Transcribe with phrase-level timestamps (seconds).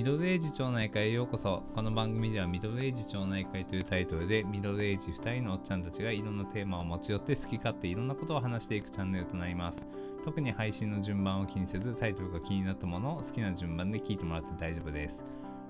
[0.00, 1.62] ミドルエイジ町内会へようこそ。
[1.74, 9.86] この番組ではミドルエイジ町内会というタイトルでミドルエイジ2人のおっちゃんたちがいろんなテーマを持ち寄って好き勝手いろんなことを話していくチャンネルとなります。
[10.24, 15.22] 特に配信の順番を気にせずタイトルが気になったものを好きな順番で聞いてもらって大丈夫です。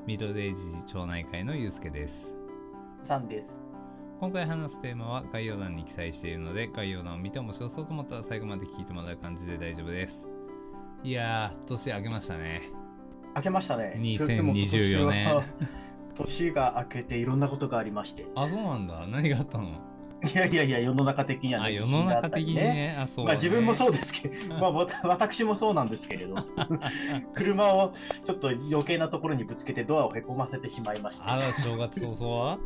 [0.06, 2.32] ミドルエイジ町内会のゆうすけです。
[3.02, 3.56] さんです。
[4.20, 10.20] 今回話すテーマは概要欄に記載しているので概要欄を見て面白そうと思ったら最後まで聞いてもらう感じで大丈夫です。
[11.02, 12.70] いやー年明けましたね
[13.36, 13.94] 明けましたね。
[13.98, 15.44] 2024年
[16.14, 18.26] 年が明けていろんなことがありまして。
[18.34, 19.06] あそうなんだ。
[19.06, 19.68] 何があったの？
[20.22, 21.66] いやいやいや、世の中的にはね。
[21.66, 22.94] あ世の中的にね。
[22.98, 26.34] あそう、ね、まあ自分もそうですけど、まあ私もそうなんですけれど、
[27.32, 27.92] 車を
[28.24, 32.58] ちょっと余計なところにぶつけてドアをへこませてしまいまして、あら正月早々は？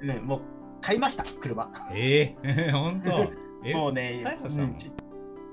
[0.00, 0.40] うんもう
[0.82, 1.70] 買いました、車。
[1.94, 3.32] ええ 本当？
[3.64, 4.68] えもうね大破したの？
[4.68, 4.90] うんち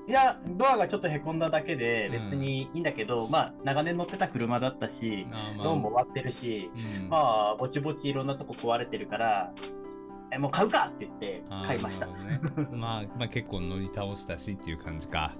[0.08, 2.24] いや、ドアがちょっとへこんだだけでうん。
[2.24, 5.64] 別にいいんだけど、まあ長年乗ってた車だったし、あまあ。
[5.66, 6.70] ローンも終わってるし、
[7.02, 7.08] うん。
[7.08, 9.52] まあ、ぼちぼちいろんなとこ壊れてるから、
[10.30, 12.06] え、もう買うかって言って買いました。
[12.06, 12.12] ね。
[12.72, 15.34] まあ、まあ結構乗り倒したしっていう感じか。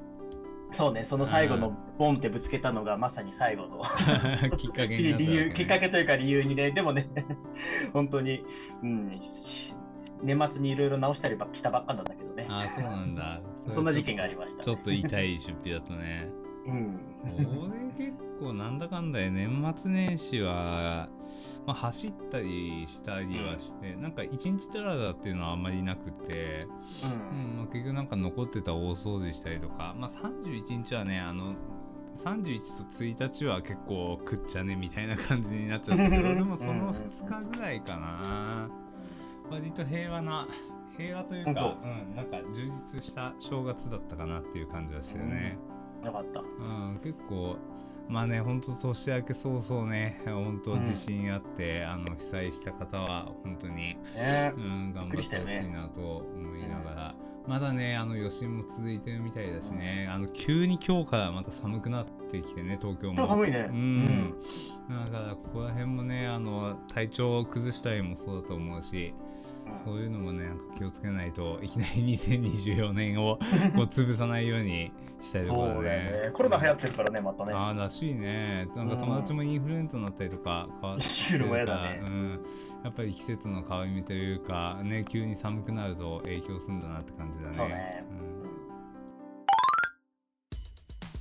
[0.73, 3.83] そうね、その最後のボンってぶつけたのがまさに最後の
[4.59, 7.07] きっかけね、理由、きっかけというか理由にね、でもね、
[7.95, 8.45] 本当に、
[8.83, 9.75] うん、し
[10.23, 16.29] 年末にいろいろ直したりばしたばっかなんだけどね、あそうなんだそんな事件がありました、ちょっと痛い出費だったね。
[16.67, 17.01] うん。
[17.27, 21.09] 俺結構なんだかんだで年末年始は、
[21.67, 26.67] まあ、走ったりしたりはして、なんか一日だらだっていうのはあんまりなくて、
[27.05, 27.51] うん。
[27.51, 31.55] うんまあ、結局なんか残ってた大掃除したりとか、まあ、31日はねあの
[32.17, 32.59] 31
[32.91, 38.69] と1日は結構食っちゃねみたいな感じになっちゃったけど でもその2日ぐらいかな。
[39.51, 40.49] 割と平和な
[40.97, 45.59] 平和というか、本うん、なんか充実した正月だったかなっていう感じはしたよね。
[46.05, 46.41] よかった。
[46.41, 47.57] うん、結構
[48.09, 54.53] まあね本当年明け早々ね本当地震あって、あの被災した方は本当に、ね。
[54.57, 57.15] うん、頑張ってほしいなと思いながら、
[57.49, 63.27] まだねあの余震も続いてるみたいだしね、あの急に今日からまた寒くなってきてね東京も。
[63.27, 63.67] 寒いね。
[63.71, 64.35] うん、
[64.89, 69.15] だからここら辺もねあの体調を崩したりもそうだと思うし
[69.85, 73.39] そういうのもねなんか気をつけないといきなり2024 年を
[73.75, 74.91] こう 潰さないように
[75.23, 76.31] したいところだだよね。
[76.33, 77.53] コロナ流行ってるからね、またね。
[77.53, 78.69] ああらしいね。
[78.77, 82.01] なんか友達もインフルエンザになったりとか変わってインフルもやだね。
[82.03, 82.41] うん、
[82.85, 87.55] やっぱり季節の変わり目というかね急に寒くなると影響するんだなって感じだね。
[87.55, 88.05] そうね。
[88.31, 88.36] うん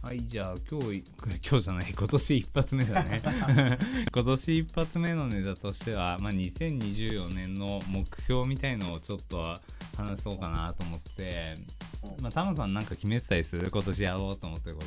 [0.05, 1.03] はいじゃあ今日
[1.49, 3.17] 今日じゃない今年一発目だね。
[4.13, 9.59] 今年一発目のネタとしては、まあ、2024年の目標みたいのをちょっと
[9.97, 11.55] 話そうかなと思って、
[12.03, 12.23] うん。
[12.23, 13.71] まあ、タムさんなんか決めてたりする？
[13.71, 14.83] 今年やろうと思ってるこ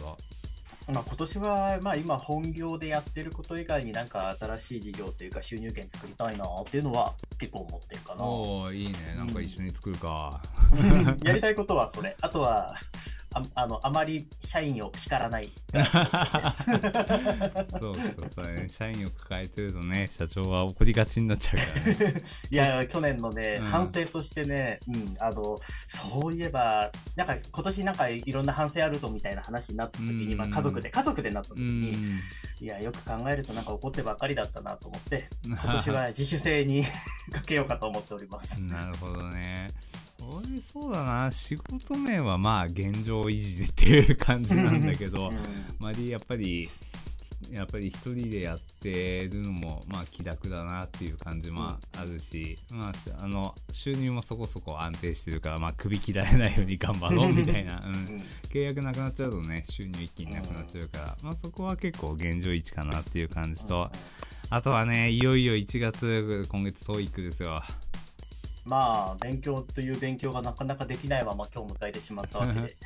[0.87, 0.93] と。
[0.93, 8.25] まあ、今年は、まあ、今本業でやってること以外になんか新しい事業というか収入源作りたいなっていうのは結構思ってるかな。
[8.25, 9.17] おおいいね。
[9.17, 10.41] なんか一緒に作るか、
[11.25, 12.17] やりたいことはそれ。
[12.21, 12.73] あとは、
[13.35, 15.51] ああのあまり社員を叱らない。
[16.65, 16.81] そう
[17.81, 17.95] そう
[18.35, 18.55] そう。
[18.55, 21.63] ね社員を抱えてるとね社長は怒りがちになっちゃうか
[22.05, 22.23] らね。
[22.51, 23.67] いや、去年のね、うん。
[23.67, 30.39] 反省としてね、うん、あの、そういえば、なんか今年なんかいろんな反省あるとみたいな話になった時に、うん。
[30.39, 32.21] まあ家族で、家族でなった時うに、ん。
[32.61, 36.85] いや、よく考えるとなんか怒ってばっかりだったなと思って、 今年は自主性に
[37.33, 38.61] かけようかと思っております。
[38.61, 39.71] なるほどね
[40.31, 41.31] 俺そうだな。
[41.31, 45.37] 仕事面はまあ現状維持でっていう感じなんだけど、うん。
[45.79, 46.69] まりやっぱり
[47.51, 58.25] やっぱり一人でやってるのもまあ気楽だなっていう感じもあるし、まあ、あの収入もそこそこ安定してるから、まあ、首切られないように頑張ろう みたいな、うん、うん。
[58.51, 63.91] 契約なくなっちゃうとね収入一気になくなっちゃうから、まあ、そこは結構現状維持かなっていう感じと、
[64.51, 67.63] あとはねいよいよ1月今月 TOEIC ですよ
[68.69, 72.77] まあ、勉強という勉強がなかなかできないまま今日迎えてしまったわけで。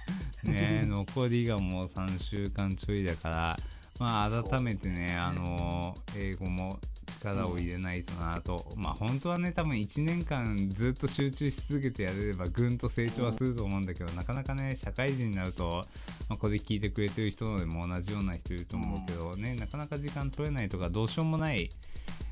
[0.44, 3.56] ね残りがもう3週間ちょいだから
[4.00, 6.81] まあ改めてねあの英語も
[7.22, 15.84] 力を入れないとなと、まあ本当はね多分1年間ずっと集中し続けてやれればぐんと成長はすると思うんだけど、なかなかね社会人になると、
[16.28, 21.70] まあ、これ聞いてくれてる人でも同じような人いると思うけどね、なかなか時間取れないとかどうしようもない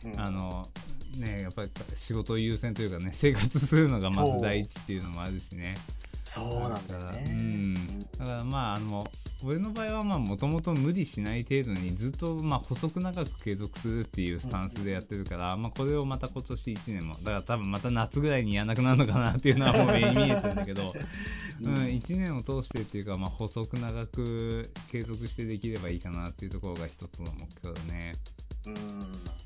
[0.04, 0.20] うん。
[0.20, 0.68] あの
[1.18, 5.74] ねやっぱり仕事優先というかね生活するのがまず第一っていうのもあるしね
[6.32, 7.24] そうなんだよね。
[7.26, 7.74] うん
[8.16, 9.04] だからまああの
[9.42, 20.94] 俺の場合はまあもともと無理しない程度にずっとまあ細く長く継続するっていうスタンスでやってるから、まあこれをまた今年1年もだから多分また夏ぐらいにやんなくなるのかなっていうのはもう目に見えてるんだけど、
[21.62, 28.14] うん、1年を通してっていうかまあ細く長く継続してできればいいかなっていうところが一つの目標だね。
[28.66, 29.39] うん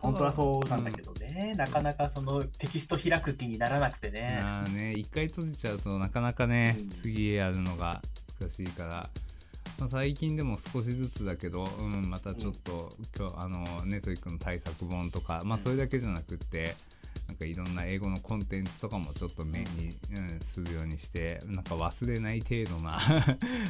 [0.00, 4.40] 本当はそうなんだけどね、なかなかそのテキスト開く気にならなくてね。
[4.42, 6.88] まあね一回閉じちゃうとなかなかね、うん。
[6.90, 8.02] 次やるのが
[8.40, 9.10] 難しいから、
[9.78, 15.64] まあ、最近でも少しずつだけど、うん、またちょっと、今日あのネトリックの対策本とか、まあ、うん。
[15.64, 16.74] それだけじゃなくって
[17.28, 22.98] なんかいろんな英語のコンテンツとかもちょっと目に、うんするようにしてなんか忘れない程度な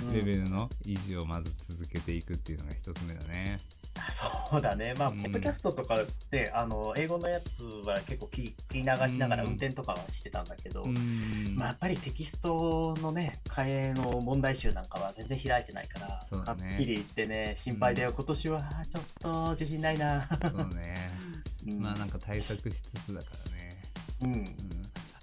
[0.09, 0.15] うん。
[0.15, 3.61] レベルの維持をまず続けていくっていうのが一つ目だね。
[4.51, 5.23] そうだね、まあ、うん。
[5.23, 5.97] ポッドキャストとか
[6.31, 9.51] で、あの英語のやつは結構聞聞き流しながらうん。
[9.51, 11.55] 運転とかはしてたんだけど、うん。
[11.57, 16.45] まあ、やっぱりテキストのね、替えの問題集なんかは全然開いてないから、ね。
[16.45, 20.29] はっきり言ってね、心配だよ、今年はちょっと自信ないな。
[20.29, 20.95] そうね。
[21.69, 21.81] うん。
[21.81, 23.83] まあなんか対策しつつだからね。
[24.23, 24.33] うん。
[24.33, 24.45] うん。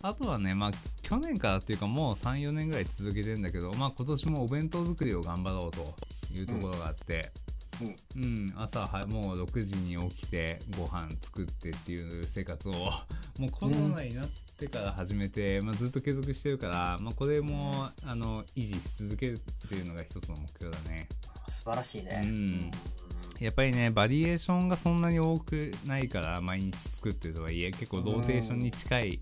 [0.02, 0.72] あとはね、まあ、
[1.02, 5.96] 去年からっていうかもう34年ぐらい続けてんだけど、まあ、今年もお弁当作りを頑張ろうと
[6.34, 7.47] いうところがあって、うん
[8.56, 12.74] 朝はもう6時に起きてご飯作ってっていう生活を
[13.38, 21.08] もうコロナになってから始めて、まあ、ずっと継続してるから、まあ、これもあの維持し続けるっていうのが一つの目標だね。
[21.50, 22.22] 素晴らしいね。
[22.24, 22.72] うん。
[23.40, 29.20] やっぱりねバリエーションがそんなに多くないから毎日作ってるとはいえ結構ローテーションに近い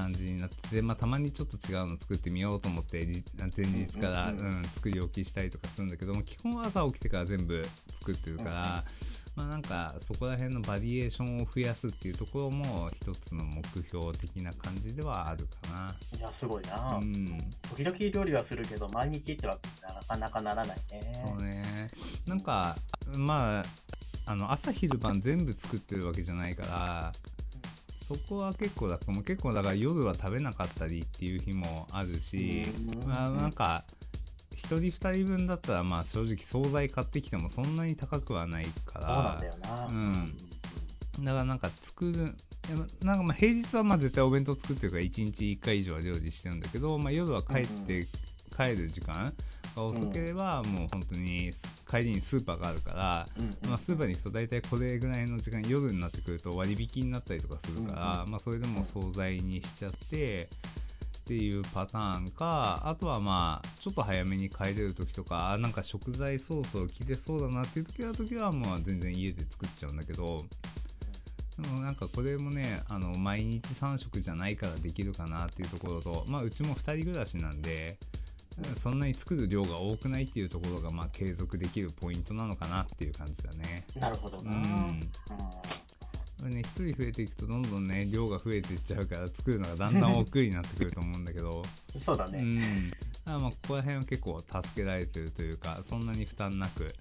[0.00, 3.24] 感じになってて、まあ、たまにちょっと違うの作ってみようと思ってじ
[3.56, 7.64] 前日から、うん作り置きしたりとかするんだけども基本は朝起きてから全部
[8.00, 8.84] 作ってるから、
[9.34, 15.94] まあなんかそこら辺のバリエーションを増やすっていうところも一つの目標的な感じではあるかな。
[16.18, 16.98] いや、すごいな。
[17.00, 17.38] うん
[17.76, 21.24] 時々料理はするけど、毎日ってわけになかなかならないね。
[21.26, 21.88] そうね
[22.26, 22.76] なんか
[23.16, 23.64] まあ
[24.26, 27.12] あの朝昼晩全部作ってるわけじゃないから
[28.08, 29.22] そこは結構だもう。
[29.22, 32.64] 結構だから夜は食べなかったりっていう日もあるし、
[33.02, 33.08] うん。
[33.08, 33.84] まあ、なんか
[34.56, 39.86] 1人2人分だったらまあ正直惣菜買ってきてもそんなに高くはないかそうなんらだよな。
[39.86, 40.36] うん。
[41.24, 42.34] だからなんか作る
[43.02, 48.04] なんかまあ平日はまあ絶対お弁当作ってるから1日1回以上は料理してるんだけど、まあ、夜は帰って、
[48.56, 49.32] 帰る時間
[49.78, 51.50] が遅ければもう本当に
[51.88, 53.26] 帰りにスーパーがあるから、
[53.68, 60.48] まあ、スーパーに行くと大体これぐらいの時間夜になってくると割引になったりとかするから、うんまあ、それでもう惣菜にしちゃって
[61.18, 70.46] っていうパターンかあとはまあちょっと早めに帰れる時とかあなんか食材そろそろ切れそうだなっていう時は時はまあ全然家で作っちゃうんだけど
[71.60, 77.98] でもなんかこれもねあの毎日3食じゃないからできるかなっていうところとまあうちも2人暮らしなんで
[78.76, 83.84] そんなに作る量が多くないっていうところがまあ継続できるポイントなのかなっていう感じだね。
[83.98, 84.52] なるほどな。
[84.52, 85.10] うんうん
[86.38, 91.62] これね、1人増えていくとどんどんね量が増えていっちゃうから作るのがだんだん億劫になってくると思うんだけど、
[92.00, 92.38] そうだね。
[92.38, 92.44] う
[93.30, 96.94] ん、あまあここら辺は結構助けられてるというかそんなに負担なく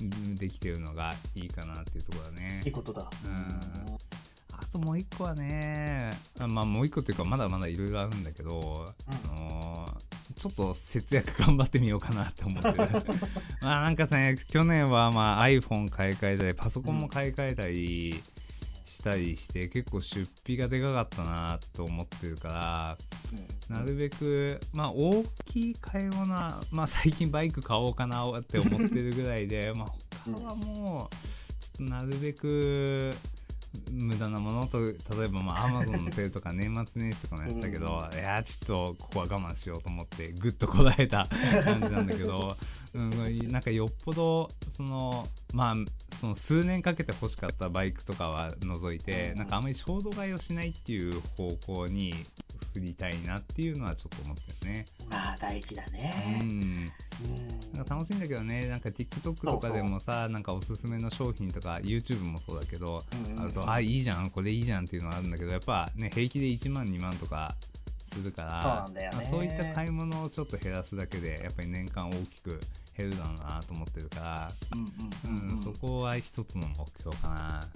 [0.00, 2.72] うんできてるのがいいかなっていうところだねいい。
[2.72, 3.10] ことだ。
[3.24, 3.60] うん
[4.58, 9.45] あともう一個はねあまあもう一個っていうかまだまだいろいろあるんだけど、うんあ
[10.50, 12.76] ちょっと節約頑張ってみようかなって思ってる。
[13.62, 18.22] まあなんかね去年はまあ iPhone 買い替えたりパソコンも買い替えたり
[18.84, 29.88] したりして、結構出費がでかかったなと思ってるからなるべくまあ大きい買い物はまあ最近バイク買おうかなって思ってるぐらいでまあ
[30.24, 31.14] 他はもう
[31.60, 33.14] ちょっとなるべく
[33.90, 41.26] 無駄なものと例えばまあアマゾンのセールとか年末年始とかもやったけど、いやちょっとここは我慢しようと思ってぐっとこらえた
[41.64, 42.54] 感じなんだけど、
[42.94, 45.74] うん、なんかよっぽどそのまあ
[46.20, 49.38] その数年かけて欲しかったバイクとかは除いて、うん。
[49.38, 52.14] なんかあまり衝動買いをしないっていう方向に
[52.76, 54.84] 振りたいなっていうのはちょっと思ってるね。
[55.10, 56.38] まあ大事だうね。
[56.42, 56.42] ん。
[56.42, 56.92] うん。
[57.72, 58.66] なんか楽しいんだけどね。
[58.66, 67.54] なんか TikTok とかでもさなんかおすすめの商品とか YouTube もそうだけど、うんあるとあいいじゃんこれいいじゃんっていうのがあるんだけどやっぱね平気で1万2万とか
[68.12, 72.60] するからそうまあそういった買い物をちょっと減らすだけでやっぱり年間大きく
[72.96, 75.50] 減るだろうなと思ってるから、うんうん。
[75.50, 77.68] うんそこは一つの目標かな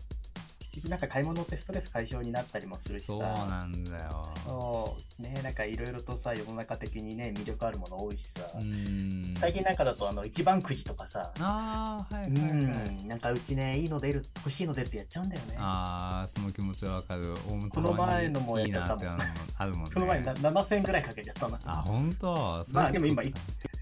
[0.73, 3.13] 結局なんか買い物ってストレス解消になったりもするしさ。
[3.13, 4.29] そうなんだよ。
[4.45, 5.23] そう。
[5.23, 9.35] ねなんかいろいろとさ世の中的にね魅力あるもの多いしさ、うん。
[9.39, 13.09] 最近なんかだとあの一番くじとかさああはいうはいはい、ん。
[13.09, 15.57] なんかうちねいいの出る欲しいの出るってやっちゃうんだよね。
[15.59, 17.35] ああその気持ちはわかる。
[17.71, 19.21] この前のもやっちゃったもん。
[19.59, 19.91] あるもんね。
[19.93, 21.59] この前な7000円ぐらいかけちゃったな。
[21.65, 22.65] あ本当？
[22.73, 23.23] まあでも今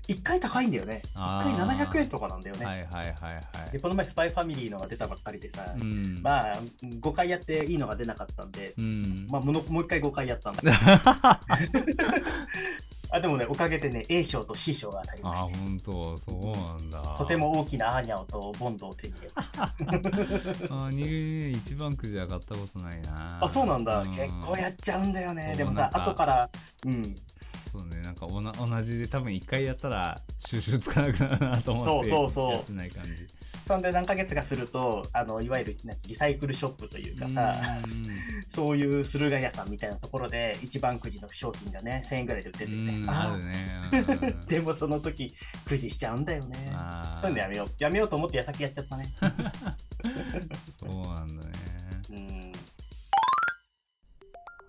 [0.08, 1.02] 1回高いんだよね。
[1.14, 2.64] あ1回ー700円とかなんだよね。
[2.64, 3.72] はいはいはいはい。
[3.72, 6.20] で、この前、スパイファミリーのが出たばっかりでさ、うん。
[6.22, 9.26] まあ、5回やっていいのが出なかったんで、うん。
[9.28, 10.62] まあ、ものもう一回5回やったんだ
[13.10, 16.18] あでもね、おかげでね、A 賞と C 賞が当たりあまして、本当。
[16.18, 17.16] そうなんだ。
[17.16, 19.62] とても大きなアーニャオとボンドを手に入れました。
[19.64, 23.38] あーに一番くじ上がったことないな。
[23.42, 24.00] あ、そうなんだ。
[24.02, 24.10] うん。
[24.14, 25.54] 結構やっちゃうんだよね。
[25.56, 26.50] でもさ、後から、
[26.84, 27.14] うん、
[27.72, 33.26] そうねなんかおな同じで多分一回やったら収集つかなくなるなと思ってそうそうそうやってない感じ
[33.68, 37.54] そんで何ヶ月かすると、あのいわゆるリサイクルショップというかさ、
[38.48, 43.02] そういう駿河屋さんみたいなところで、一番くじの商品がね、1000円ぐらいで売ってるうんんうん。
[43.02, 45.34] でねあね でもその時、
[45.66, 46.56] くじしちゃうんだよね。
[47.20, 47.68] そういうのやめよう。
[47.78, 49.12] やめようと思って矢先やっちゃったね。
[50.80, 51.57] そうなんだね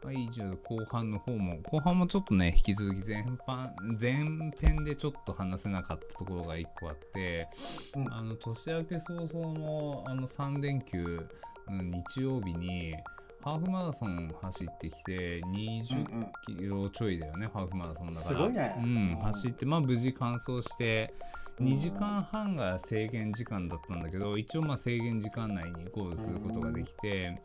[0.03, 4.13] はい、じゃあ後半の方も、後半もちょっとね、引き続き前半、前
[4.59, 7.49] 編でちょっと話せなかったところが1個あって、
[7.95, 11.27] うんあの、年明け早々のあの3連休、
[11.67, 12.95] うん日曜日に、
[13.43, 18.49] ハーフマラソン走ってきて、うん20キロちょいだよね、ハーフマラソンだから。
[18.49, 18.79] ねう
[19.17, 21.13] ん、走って、まあ無事完走して、
[21.61, 27.41] 2時間半が制限時間だったんだけど一応まあ制限時間内にゴールすることができて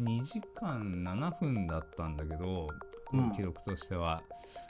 [0.00, 2.68] 2時間7分だったんだけど
[3.12, 3.32] うん。
[3.32, 4.22] 記録としては、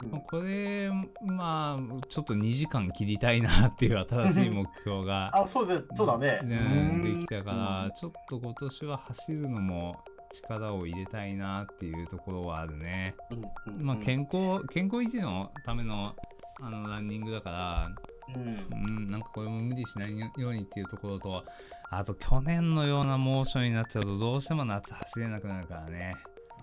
[0.03, 0.11] うん。
[0.11, 0.89] まあこれ
[1.25, 6.41] まあちょっと2時間切りたいなっていう新しい目標があ、そうだそうだね。
[6.43, 7.19] ねうん。
[7.19, 9.97] できたからちょっと今年は走るのも
[10.31, 13.15] 力を入れたいなっていうところはあるね。
[13.31, 13.73] うん。
[13.73, 13.85] うん。
[13.85, 16.15] まあ健康健康維持のための
[16.59, 17.91] あのランニングだから
[18.35, 21.43] うんうん、なんかこれも無理しないようにっていうところと、
[21.89, 26.15] あと去年のような猛暑になっちゃうとどうしても夏走れなくなるからね。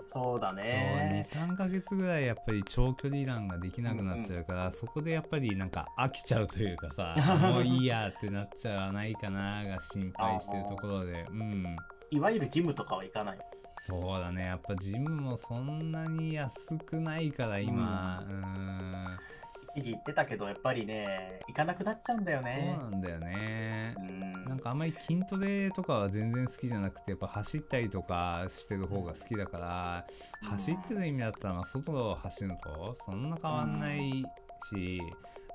[0.06, 1.26] そうだそう、ね。
[1.32, 11.76] 2、3ヶ月ぐらいやっぱり長距離ランができなくなっちゃうから、そこでやっぱりなんか飽きちゃうというかさ、 もういいやってなっちゃわないかなが心配してるところで、うん。
[12.10, 13.38] いわゆるジムとかは行かない。
[13.86, 19.18] そうだね、やっぱジムもそんなに安くないから今、うん、
[19.74, 22.76] 一時行ってたけど、やっぱりね、行かなくなっちゃうんだよね。
[22.80, 23.94] そうなんだよね。
[23.98, 24.44] うん。
[24.44, 30.06] なんかあんまり筋トレとかは全然好きじゃなくてやっぱ走ったりとかしてる方が好きだから、
[30.42, 30.48] うん。
[30.50, 34.24] 走ってる意味だったらまあ外を走るのとそんな変わんない
[34.70, 35.00] し、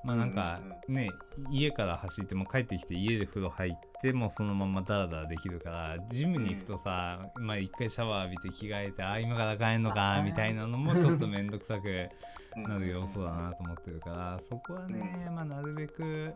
[0.04, 1.10] まあなんかね、
[1.50, 3.72] 家から走っても帰ってきて家で風呂入っ
[4.02, 12.08] てもうそのままダラダラできるからジムに行くとさ、まあ一回シャワー浴びて着替えてあ今から帰んのかみたいなのもちょっと面倒くさく
[12.56, 16.34] なる要素だなと思ってるからそこはね、まあ、なるべく、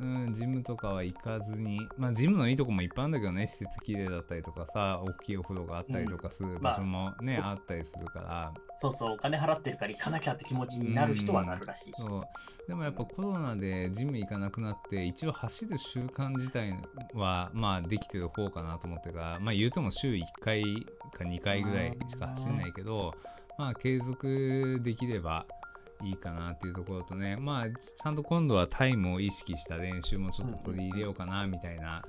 [0.00, 8.52] うん、ジムとかは行かずに、まあ、ジムのいいとこもいっぱいあるんだけどね施設綺麗だったりとかさ大きいお風呂があったりとかする場所もね、まああったりするから。
[8.76, 12.02] そうそう、お金払ってるから行かなきゃって気持ちになる人はなるらしいし。
[12.02, 12.20] そう。
[12.66, 16.76] でもやっぱコロナでジム行かなくなって一応走る習慣自体
[17.14, 20.62] はまあできてる方かなと思ってるからまあ言うても週1回
[21.14, 23.14] か2回ぐらいしか走んないけど
[23.58, 25.46] まあ継続できれば
[26.02, 27.36] いいかなっていうところとね。
[27.36, 32.02] まあちゃんと今度はタイムを意識した練習もちょっと取り入れようかなみたいな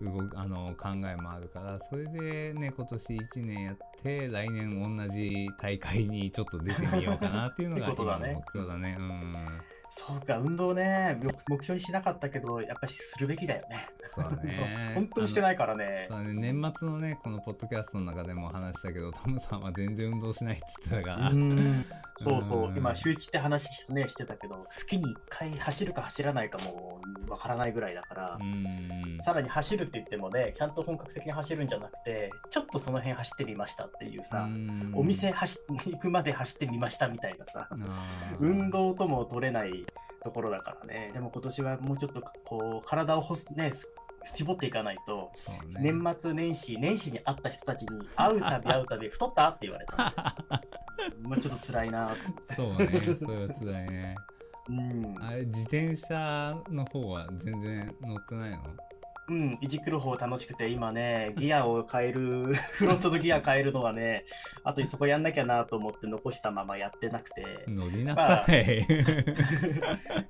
[0.00, 1.78] 動あの考えもあるから。
[1.80, 8.96] それでね今年1年やって来年同じ大会にちょっと出てみようかなっていうのがってことだね今の目標だね。
[8.98, 9.71] うん。
[9.94, 13.86] そうか、運動ね、目目標にしなかったけど、やっぱりするべきだよね。
[14.08, 14.92] そうだね。
[14.96, 16.06] 本当にしてないからね。
[16.08, 16.18] そう。
[16.18, 21.84] だね年末のねこのポッドキャストの中でも話したけどトムさんは全然運動しないっつってたから、うん
[22.16, 22.68] そうそう。
[22.68, 22.74] う、ん。
[22.74, 27.01] 今、週1って話、ね、してたけど、月に1回走るか走らないかも
[27.32, 29.18] わからないぐらいだから、うん。
[29.24, 34.92] さらに走るって言ってもね、ちゃんと本格的に走るんじゃなくて、ちょっとその辺走ってみましたっていうさ、うん。
[34.94, 37.68] お店走行くまで走ってみましたみたいなさ、
[38.38, 39.86] 運動とも取れない
[40.22, 43.24] ところだからね、でも今年はもうちょっとこう体を
[43.56, 43.88] ね、す
[44.24, 45.32] 絞っていかないと、
[45.80, 45.80] ね。
[45.80, 49.48] 年末年始、年始に会った人たちに会うたび会うたび、 太った？
[49.48, 52.14] って言われたんで、まあちょっと辛いな
[52.54, 52.88] そうね。
[53.18, 54.16] それは辛いね
[54.72, 58.58] うん、あれ自転車の方は全然乗ってないの？
[59.32, 64.26] うん、いじくる方楽しくて、今ね、ギアを変える、 フロントのギア変えるのはね、
[64.62, 68.86] あとそこやんなきゃなと思って残したままやってなくて、乗りなさい、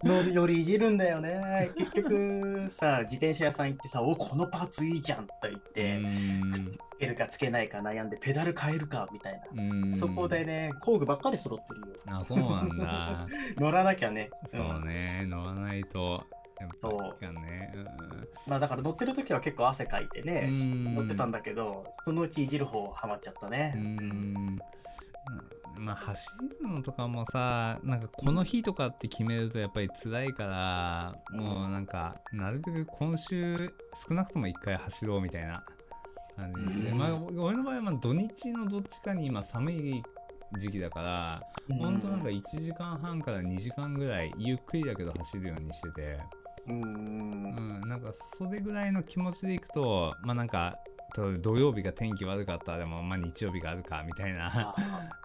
[0.05, 1.71] のよ りいじるんだよね。
[1.77, 6.63] 結局さ、自転車屋さん行ってさ、おこのパーツいいじゃんと言って、うんつ
[7.01, 9.63] けるかつけないか悩んで、ペダル変えるかみたいな。
[9.63, 11.97] うんそこでね、工具ばっかり揃ってるよ。
[12.07, 13.27] あそうなんだ
[13.59, 14.31] 乗らなきゃね。
[14.47, 16.25] そうね乗らないと
[16.63, 17.25] やっぱそう。
[17.25, 17.75] いかんね
[18.47, 20.95] まあだから乗ってる時は結構汗かいてね、うん。
[20.95, 23.75] 乗ってたんだけど、そのうちいじる方ハマっちゃったうね。
[23.77, 24.59] ん。
[25.77, 26.29] まあ走
[26.61, 33.57] るのとかもさなんかこの日とかって決めるとやっぱり辛いから、もうなんかなるべく今週
[34.09, 35.65] 少なくとも1回走ろうみたいな
[36.37, 36.99] 感じですね、うん。
[36.99, 40.03] まあ俺の場合はまあ土日のどっちかに今寒い
[40.59, 41.43] 時期だから
[41.79, 42.01] ほん。
[42.01, 46.19] となんか1時間半から2時間ぐらいゆっくりだけど走るようにしてて、
[46.69, 50.79] うんうん、なんかそれぐらいの気持ちでいくとまあなんか
[51.15, 54.47] と土曜日が天気悪かったらでもまあ日曜日があるかみたいな。
[54.47, 54.75] あ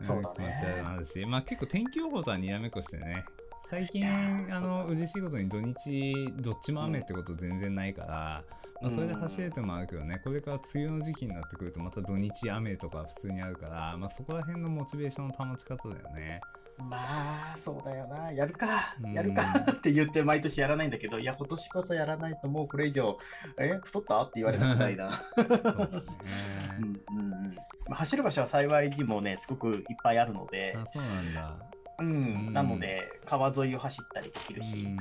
[0.01, 0.51] ー そうだ気持ち
[0.85, 3.25] あるし、まあ結構天気予報とはにらめっこしてね、
[3.69, 8.43] 最近あの嬉しいことに土日どっちも雨ってこと全然ないから、
[8.81, 16.41] まあそれで走れてもあるけどね、これから梅雨の時期になってくるとまた土日雨とか普通にあるから、まあそこら辺のモチベーションの保ち方だよね。
[16.77, 18.31] まあ、そうだよな。
[18.31, 18.95] やるか。
[19.03, 19.43] うん、やるか。
[19.71, 23.17] って言って毎年やらないんだけど、いや、今年こそやらないともうこれ以上、
[23.59, 24.21] え、太った？
[24.21, 25.21] って言われたくないな。
[25.37, 27.55] うんうんうん。
[27.87, 30.75] まあ、走る場所は幸いにもね、すごくいっぱいあるので。
[30.77, 31.65] あ、、そうなんだ。
[31.99, 34.97] うんうんなので、川沿いを走ったりできるし、うん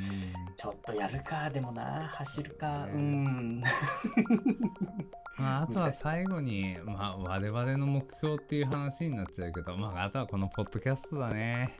[0.56, 3.62] ちょっとやるか、でもな、走るか、ねうん。
[5.36, 11.78] まあ、あとは最後に、まあ、我々の目標っていう話になっちゃうけど、まあ、あとはこのポッドキャストだね。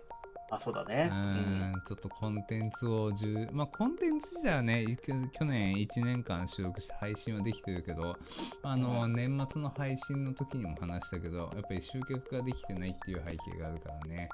[0.50, 1.08] あ、そうだね。
[1.10, 8.16] うん、ちょっとコンテンツを10、まあ、コンテンツ自体はね、い去年1年間収録して配信はできてるけど、
[8.62, 14.28] あの、年末の配信の時にも話したけど、やっぱり集客ができてないっていう背景があるからね。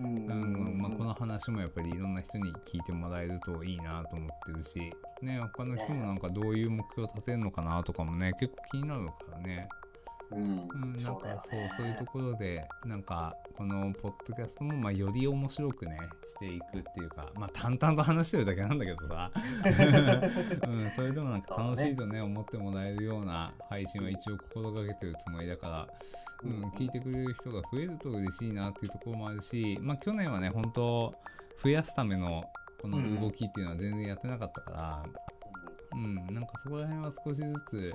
[0.00, 9.68] うんうんまあ、この話もやっぱりいろんな人に聞いてもらえるといいなと思ってるし、ね、他の人もなんかどういう目標を立てるのかなとかもね、結構気になるからね。
[10.30, 11.70] うんうん、なんかそうね。
[11.76, 19.30] そういうところでなんかこのポッドキャストもまあより面白くねしていくっていうかまあ淡々と話してるだけなんだけどさ、
[20.68, 25.88] うん、それでもなんか楽しいとね思ってもらえるような配信は一応心がけてるつもりだから、
[26.44, 31.14] うん、聞いてくれる人が増えると嬉しいなっていうところもあるしまあ去年はね本当
[31.62, 32.44] 増やすための
[32.80, 35.02] この動きっていうのは全然やってなかったから、
[35.92, 37.94] うん、なんかそこら辺は少しずつ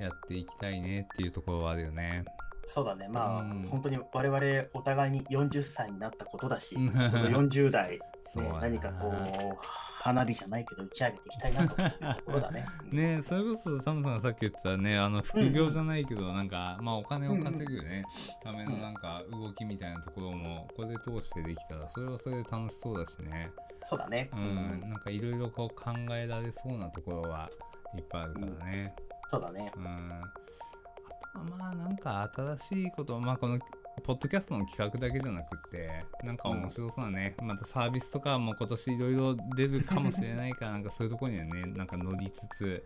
[0.00, 2.24] やっていきたいねっていうところはあるよね。
[2.66, 8.00] そうだね、まあ、うん本当に我々お互いに40歳になったことだし、うんこの40代、
[8.40, 8.60] ねそうだな。
[8.60, 9.66] 何かこう、
[10.04, 12.66] 花火じゃないけど打ち上げていきたいなというところだね。
[12.92, 18.04] ねそれこそサムさんがさっき言ってたねあの副業じゃないけど、なんかまあお金を稼ぐね、
[18.42, 23.50] ためのなんか動きみたいなところもこれで通してできたらそれはそれで楽しそうだしね。
[23.82, 24.28] そうだね。
[24.34, 27.48] うん、なんかいろいろこう考えられそうなところは
[27.96, 28.94] いっぱいあるからね。
[29.28, 29.72] そうだね。
[29.74, 33.58] うん、まあなんか新しいことまあこの
[34.02, 42.84] ポッドキャストの企画だけじゃなくってなんか面白そうだね、またサービスとかも今年いろいろ出るかもしれないから なんかそういうところにはねなんか乗りつつ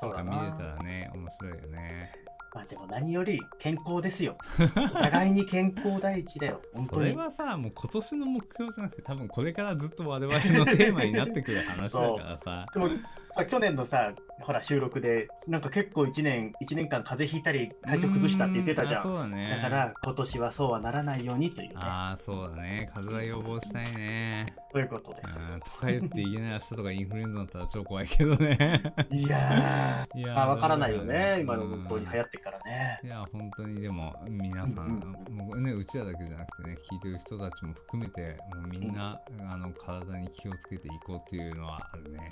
[0.00, 2.12] なんか見れたらね面白いよね
[2.54, 4.38] まあでも何より健康ですよ。
[4.94, 6.62] お互いに健康第一だよ。
[6.72, 7.16] 本それ当に。
[7.16, 12.88] はさもう今年の目標じゃなくて多分これからずっと我々のテーマになってくる話だからさでも
[13.34, 19.14] さ去年のさ、ほら収録で、なんか結構1年、一年間風邪ひいたり、体調崩したって言ってたじゃん。
[19.14, 21.74] だねだから今年はそうはならないようにというね。
[21.78, 25.38] ああそうだね風邪は予防したいねということです。
[25.38, 31.40] うんとか言っていけない明日とかインフルエンザだったら超怖いけどねいやー、 いやまあわからないよね。
[31.40, 33.00] 今のうん本当に流行ってからね。
[33.02, 42.30] いや本当にでも皆さん、うんもうねうちらだけじゃなくてね聞いてる人たちも含めてもうみんな、あの体に気をつけていこうっていうのはあるね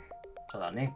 [0.50, 0.94] そうだね。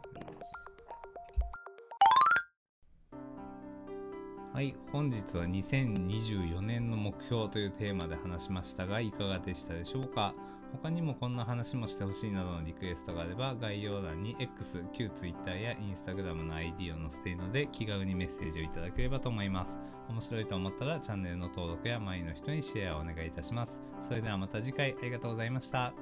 [4.57, 10.33] はい本日は2024年の目標というテーマで話しましたがいかがでしたでしょうか？
[10.71, 19.77] 他にもこんな話もしてほしいなどのリクエストがあれば概要欄に X、旧 Twitter や Instagram の ID を載せているので気軽にメッセージをいただければと思います。
[20.09, 23.79] 面白いと思ったらチャンネルの登録や周りの人にシェアをお願いいたします。
[24.01, 25.93] それではまた次回ありがとうございました。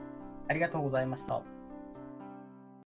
[0.48, 1.55] ありがとうございました。